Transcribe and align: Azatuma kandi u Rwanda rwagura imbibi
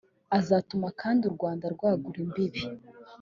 Azatuma 0.37 0.87
kandi 1.01 1.21
u 1.25 1.31
Rwanda 1.35 1.65
rwagura 1.75 2.17
imbibi 2.25 2.63